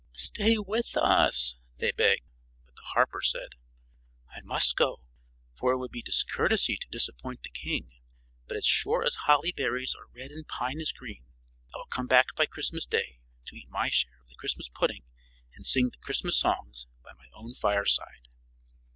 "Stay 0.17 0.57
with 0.57 0.97
us," 0.97 1.57
they 1.77 1.91
begged; 1.91 2.23
but 2.65 2.75
the 2.75 2.81
harper 2.95 3.21
said: 3.21 3.49
"I 4.35 4.41
must 4.41 4.75
go, 4.75 5.03
for 5.53 5.73
it 5.73 5.77
would 5.77 5.91
be 5.91 6.01
discourtesy 6.01 6.75
to 6.75 6.87
disappoint 6.89 7.43
the 7.43 7.51
king; 7.51 7.91
but 8.47 8.57
as 8.57 8.65
sure 8.65 9.05
as 9.05 9.13
holly 9.27 9.51
berries 9.51 9.93
are 9.93 10.07
red 10.15 10.31
and 10.31 10.47
pine 10.47 10.81
is 10.81 10.91
green, 10.91 11.25
I 11.71 11.77
will 11.77 11.85
come 11.85 12.07
back 12.07 12.33
by 12.35 12.47
Christmas 12.47 12.87
day 12.87 13.19
to 13.45 13.55
eat 13.55 13.69
my 13.69 13.89
share 13.89 14.19
of 14.21 14.27
the 14.27 14.33
Christmas 14.37 14.69
pudding, 14.69 15.03
and 15.53 15.67
sing 15.67 15.91
the 15.91 15.99
Christmas 15.99 16.35
songs 16.35 16.87
by 17.03 17.13
my 17.13 17.27
own 17.35 17.53
fireside." 17.53 18.27